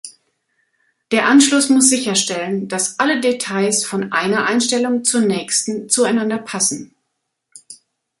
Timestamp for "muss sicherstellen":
1.69-2.67